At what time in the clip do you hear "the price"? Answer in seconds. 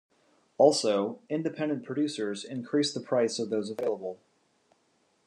2.95-3.37